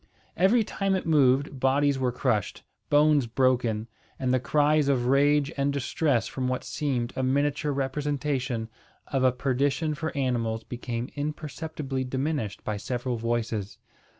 [0.35, 5.71] Every time it moved, bodies were crushed, bones broken, and the cries of rage and
[5.71, 8.67] distress from what seemed a miniature representation
[9.09, 13.77] of a perdition for animals became imperceptibly diminished by several voices.